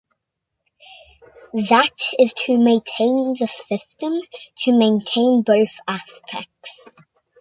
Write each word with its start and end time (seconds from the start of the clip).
That 1.53 1.91
is 2.17 2.33
to 2.47 2.57
maintain 2.57 3.35
the 3.39 3.45
system 3.47 4.19
to 4.63 4.71
maintain 4.75 5.43
both 5.43 5.79
aspects. 5.87 6.85